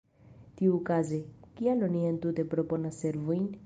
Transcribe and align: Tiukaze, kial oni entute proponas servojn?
Tiukaze, 0.59 1.21
kial 1.59 1.87
oni 1.91 2.05
entute 2.11 2.51
proponas 2.57 3.03
servojn? 3.07 3.51